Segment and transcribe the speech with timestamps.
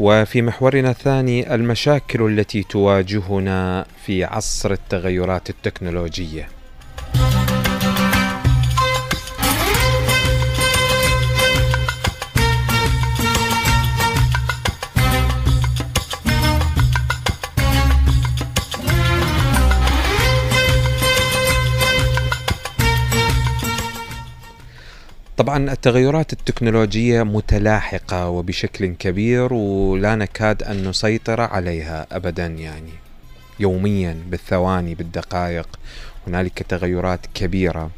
[0.00, 6.59] وفي محورنا الثاني المشاكل التي تواجهنا في عصر التغيرات التكنولوجية.
[25.40, 32.92] طبعا التغيرات التكنولوجية متلاحقة وبشكل كبير ولا نكاد أن نسيطر عليها أبدا يعني.
[33.60, 35.68] يوميا بالثواني بالدقائق
[36.26, 37.90] هنالك تغيرات كبيرة.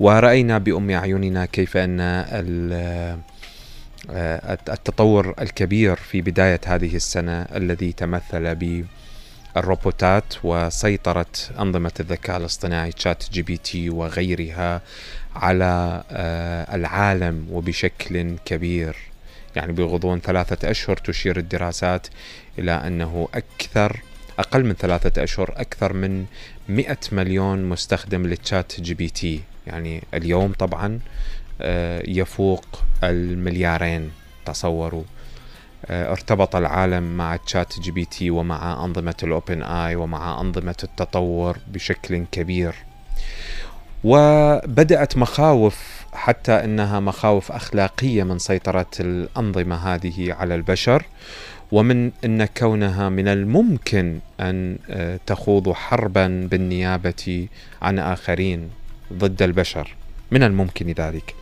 [0.00, 2.00] ورأينا بأم أعيننا كيف أن
[4.68, 8.54] التطور الكبير في بداية هذه السنة الذي تمثل
[9.54, 11.26] بالروبوتات وسيطرة
[11.58, 14.80] أنظمة الذكاء الاصطناعي ChatGPT وغيرها
[15.36, 18.96] على آه، العالم وبشكل كبير.
[19.56, 22.06] يعني بغضون ثلاثة أشهر تشير الدراسات
[22.58, 24.00] إلى أنه أكثر
[24.38, 26.26] أقل من ثلاثة أشهر أكثر من
[26.68, 29.40] 100 مليون مستخدم لل ChatGPT.
[29.66, 31.00] يعني اليوم طبعا
[31.60, 34.10] آه، يفوق المليارين
[34.46, 35.04] تصوروا.
[35.90, 42.74] ارتبط العالم مع ChatGPT ومع أنظمة ال OpenAI ومع أنظمة التطور بشكل كبير.
[44.04, 51.04] وبدأت مخاوف حتى إنها مخاوف أخلاقية من سيطرة الأنظمة هذه على البشر
[51.72, 57.48] ومن إن كونها من الممكن أن آه، تخوض حربا بالنيابة
[57.82, 58.70] عن آخرين
[59.12, 59.94] ضد البشر.
[60.30, 61.34] من الممكن ذلك.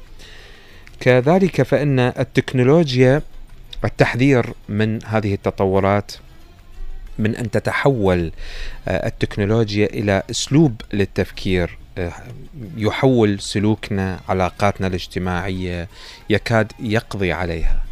[1.00, 3.22] كذلك فإن التكنولوجيا
[3.84, 6.12] التحذير من هذه التطورات
[7.18, 8.32] من أن تتحول
[8.88, 11.78] آه، التكنولوجيا إلى أسلوب للتفكير
[12.76, 15.88] يحول سلوكنا علاقاتنا الاجتماعية
[16.30, 17.82] يكاد يقضي عليها.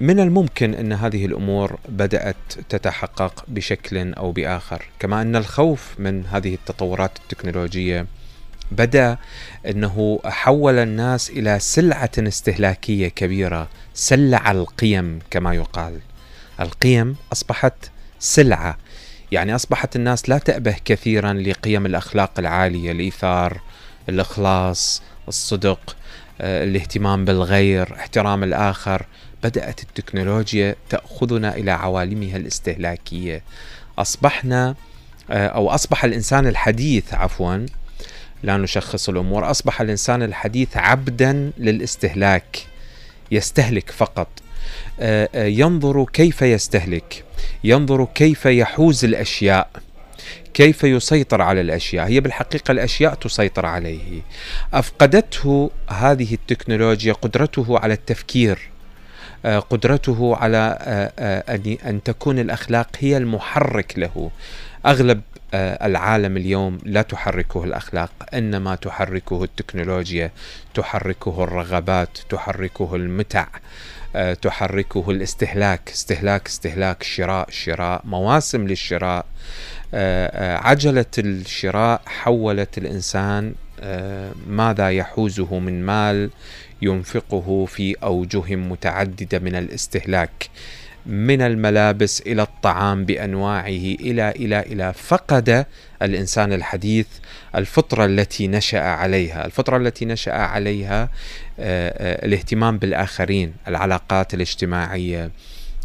[0.00, 2.36] من الممكن أن هذه الأمور بدأت
[2.68, 8.06] تتحقق بشكل أو بآخر كما أن الخوف من هذه التطورات التكنولوجية
[8.70, 9.16] بدا
[9.66, 15.98] انه حول الناس إلى سلعة استهلاكية كبيرة سلع القيم كما يقال.
[16.60, 18.78] القيم أصبحت سلعة.
[19.32, 23.60] يعني أصبحت الناس لا تأبه كثيرا لقيم الأخلاق العالية الإيثار
[24.08, 25.96] الإخلاص الصدق
[26.40, 29.06] آه، الاهتمام بالغير احترام الآخر.
[29.42, 33.42] بدأت التكنولوجيا تأخذنا إلى عوالمها الاستهلاكية.
[33.98, 34.74] أصبحنا
[35.30, 37.66] آه، أو أصبح الإنسان الحديث عفوا
[38.42, 39.50] لا نشخص الأمور.
[39.50, 42.58] أصبح الإنسان الحديث عبدا للاستهلاك
[43.30, 44.28] يستهلك فقط.
[45.00, 47.24] آه، آه، ينظر كيف يستهلك
[47.64, 49.68] ينظر كيف يحوز الأشياء
[50.54, 52.08] كيف يسيطر على الأشياء.
[52.08, 54.22] هي بالحقيقة الأشياء تسيطر عليه.
[54.74, 58.58] أفقدته هذه التكنولوجيا قدرته على التفكير
[59.44, 60.78] آه، قدرته على
[61.84, 64.30] أن تكون الأخلاق هي المحرك له.
[64.86, 65.20] أغلب
[65.54, 70.30] العالم اليوم لا تحركه الأخلاق إنما تحركه التكنولوجيا
[70.74, 73.46] تحركه الرغبات تحركه المتع
[74.16, 79.26] آه، تحركه الاستهلاك استهلاك استهلاك شراء شراء مواسم للشراء.
[79.94, 83.54] آه، آه، عجلة الشراء حولت الإنسان
[84.46, 86.30] ماذا يحوزه من مال
[86.82, 90.48] ينفقه في أوجه متعددة من الاستهلاك.
[91.06, 95.66] من الملابس إلى الطعام بأنواعه إلى إلى إلى فقد
[96.02, 97.06] الإنسان الحديث
[97.54, 101.08] الفطرة التي نشأ عليها، الفطرة التي نشأ عليها آه،
[101.60, 105.30] آه، الاهتمام بالآخرين، العلاقات الاجتماعية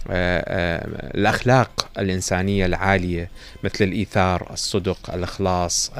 [0.09, 3.29] آه، الأخلاق الإنسانية العالية
[3.63, 5.91] مثل الإيثار، الصدق، الإخلاص،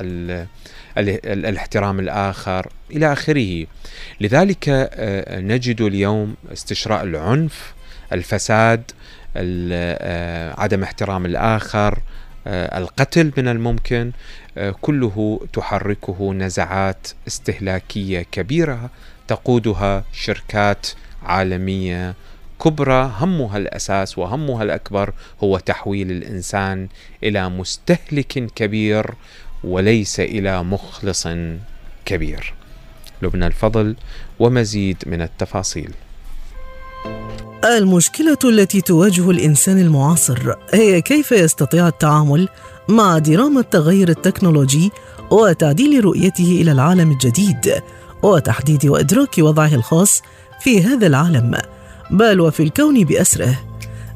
[0.97, 3.65] الاحترام الآخر إلى آخره.
[4.21, 4.89] لذلك
[5.29, 7.72] نجد اليوم استشراء العنف،
[8.13, 8.91] الفساد،
[9.37, 11.99] آه، عدم احترام الآخر
[12.47, 14.11] آه، القتل من الممكن
[14.57, 18.89] آه، كله تحركه نزعات استهلاكية كبيرة
[19.27, 20.87] تقودها شركات
[21.23, 22.15] عالمية
[22.63, 25.13] كبرى همها الأساس وهمها الأكبر
[25.43, 26.87] هو تحويل الإنسان
[27.23, 29.13] إلى مستهلك كبير
[29.63, 31.27] وليس إلى مخلص
[32.05, 32.53] كبير.
[33.21, 33.95] لبنى الفضل
[34.39, 35.93] ومزيد من التفاصيل.
[37.63, 42.49] المشكلة التي تواجه الإنسان المعاصر هي كيف يستطيع التعامل
[42.87, 44.91] مع درام التغير التكنولوجي
[45.31, 47.73] وتعديل رؤيته إلى العالم الجديد
[48.23, 50.21] وتحديد وإدراك وضعه الخاص
[50.59, 51.57] في هذا العالم
[52.11, 53.59] بل وفي الكون بأسره.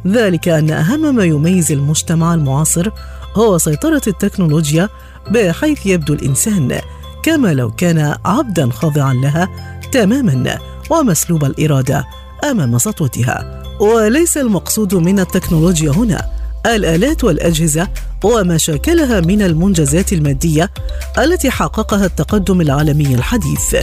[0.07, 2.89] ذلك أن أهم ما يميز المجتمع المعاصر
[3.35, 4.89] هو سيطرة التكنولوجيا
[5.31, 6.79] بحيث يبدو الإنسان
[7.23, 9.49] كما لو كان عبدا خاضعا لها
[9.91, 10.57] تماما
[10.89, 12.05] ومسلوب الإرادة.
[12.43, 13.63] أمام سطوتها.
[13.79, 16.29] وليس المقصود من التكنولوجيا هنا.
[16.65, 17.87] الآلات والأجهزة
[18.23, 20.69] وما شاكلها من المنجزات المادية
[21.17, 23.75] التي حققها التقدم العالمي الحديث.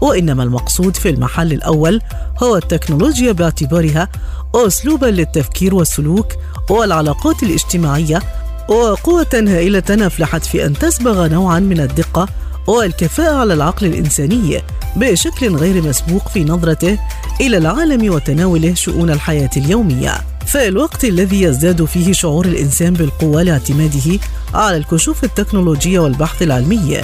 [0.00, 2.00] وإنما المقصود في المحل الأول
[2.42, 4.08] هو التكنولوجيا باعتبارها
[4.54, 6.26] اسلوبا للتفكير والسلوك
[6.70, 8.22] والعلاقات الاجتماعية
[8.68, 12.28] وقوة هائلة أفلحت في أن تسبغ نوعا من الدقة
[12.66, 14.62] والكفاءة على العقل الإنساني
[14.96, 16.98] بشكل غير مسبوق في نظرته
[17.42, 20.14] إلى العالم وتناوله شؤون الحياة اليومية.
[20.46, 24.18] في الوقت الذي يزداد فيه شعور الإنسان بالقوة لاعتماده
[24.54, 27.00] على الكشوف التكنولوجيه والبحث العلمي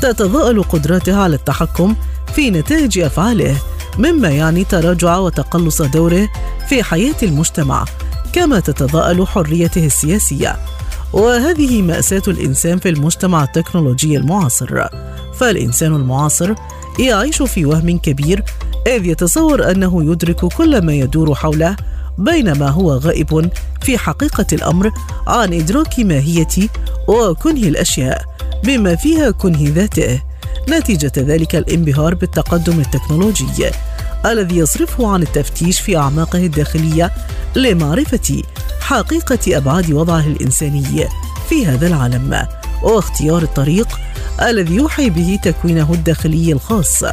[0.00, 1.94] تتضاءل قدراته على التحكم
[2.34, 3.56] في نتائج أفعاله
[3.98, 6.28] مما يعني تراجع وتقلص دوره
[6.68, 7.84] في حياة المجتمع
[8.32, 10.56] كما تتضاءل حريته السياسية.
[11.12, 14.86] وهذه مأساة الإنسان في المجتمع التكنولوجي المعاصر.
[15.34, 16.54] فالإنسان المعاصر
[16.98, 18.44] يعيش في وهم كبير
[18.86, 21.76] إذ يتصور أنه يدرك كل ما يدور حوله
[22.18, 23.50] بينما هو غائب
[23.82, 24.90] في حقيقة الأمر
[25.26, 26.68] عن إدراك ماهية
[27.08, 28.24] وكنه الأشياء
[28.64, 30.22] بما فيها كنه ذاته.
[30.68, 33.70] نتيجة ذلك الانبهار بالتقدم التكنولوجي
[34.26, 37.10] الذي يصرفه عن التفتيش في أعماقه الداخلية
[37.56, 38.42] لمعرفة
[38.80, 41.08] حقيقة أبعاد وضعه الإنساني
[41.48, 42.46] في هذا العالم
[42.82, 44.00] واختيار الطريق
[44.42, 47.04] الذي يوحي به تكوينه الداخلي الخاص.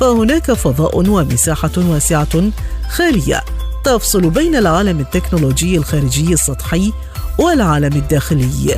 [0.00, 2.50] فهناك فضاء ومساحة واسعة
[2.88, 3.44] خالية
[3.84, 6.92] تفصل بين العالم التكنولوجي الخارجي السطحي
[7.38, 8.76] والعالم الداخلي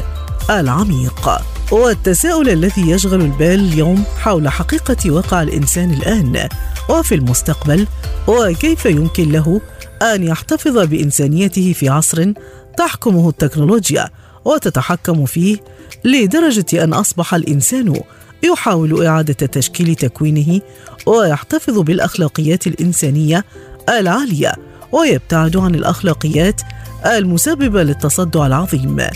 [0.51, 1.31] العميق.
[1.73, 6.49] والتساؤل الذي يشغل البال اليوم حول حقيقة واقع الإنسان الآن
[6.89, 7.87] وفي المستقبل
[8.29, 9.61] وكيف يمكن له
[10.03, 12.33] أن يحتفظ بإنسانيته في عصر
[12.79, 14.09] تحكمه التكنولوجيا
[14.45, 15.57] وتتحكم فيه
[16.05, 18.01] لدرجة أن أصبح الإنسان
[18.45, 20.61] يحاول إعادة تشكيل تكوينه
[21.07, 23.45] ويحتفظ بالأخلاقيات الإنسانية
[23.89, 24.53] العالية
[24.93, 26.61] ويبتعد عن الأخلاقيات
[27.07, 29.07] المسببة للتصدع العظيم.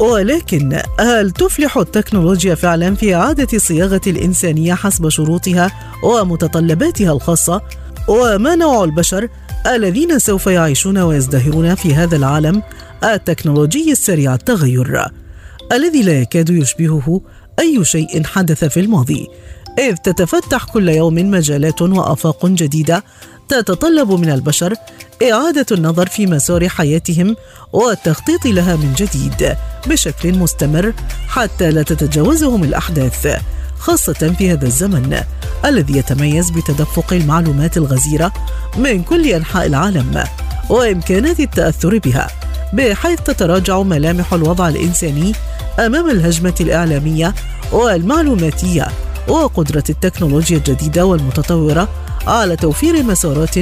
[0.00, 5.72] ولكن هل تفلح التكنولوجيا فعلا في إعادة صياغة الإنسانية حسب شروطها
[6.04, 7.62] ومتطلباتها الخاصة؟
[8.08, 9.28] وما نوع البشر
[9.66, 12.62] الذين سوف يعيشون ويزدهرون في هذا العالم
[13.04, 15.04] التكنولوجي السريع التغير
[15.72, 17.20] الذي لا يكاد يشبهه
[17.58, 19.28] أي شيء حدث في الماضي.
[19.78, 23.04] إذ تتفتح كل يوم مجالات وآفاق جديدة
[23.48, 24.74] تتطلب من البشر
[25.22, 27.36] إعادة النظر في مسار حياتهم
[27.72, 29.56] والتخطيط لها من جديد
[29.86, 30.92] بشكل مستمر
[31.28, 33.40] حتى لا تتجاوزهم الأحداث
[33.78, 35.20] خاصة في هذا الزمن
[35.64, 38.32] الذي يتميز بتدفق المعلومات الغزيرة
[38.76, 40.24] من كل أنحاء العالم
[40.70, 42.28] وإمكانات التأثر بها
[42.72, 45.32] بحيث تتراجع ملامح الوضع الإنساني
[45.78, 47.34] أمام الهجمة الإعلامية
[47.72, 48.86] والمعلوماتية
[49.28, 51.88] وقدرة التكنولوجيا الجديدة والمتطورة
[52.26, 53.56] على توفير مسارات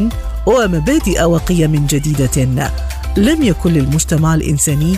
[0.47, 2.69] ومبادئ وقيم جديدة
[3.17, 4.97] لم يكن للمجتمع الإنساني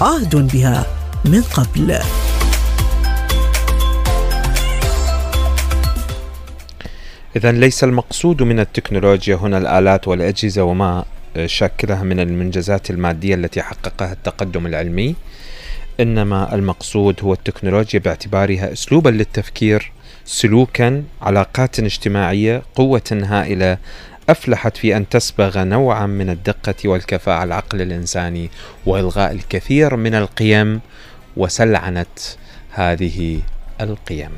[0.00, 0.86] عهد بها
[1.24, 1.98] من قبل.
[7.36, 11.04] إذا ليس المقصود من التكنولوجيا هنا الآلات والأجهزة وما
[11.46, 15.14] شكلها من المنجزات المادية التي حققها التقدم العلمي.
[16.00, 19.92] إنما المقصود هو التكنولوجيا باعتبارها أسلوبا للتفكير
[20.24, 23.78] سلوكا علاقات اجتماعية قوة هائلة
[24.28, 28.50] أفلحت في أن تسبغ نوعا من الدقة والكفاءة على العقل الإنساني
[28.86, 30.80] وإلغاء الكثير من القيم
[31.36, 32.06] وسلعنة
[32.70, 33.40] هذه
[33.80, 34.30] القيم.